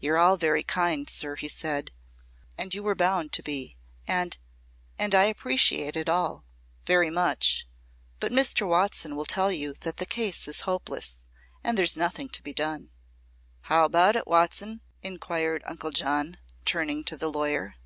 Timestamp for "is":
10.48-10.62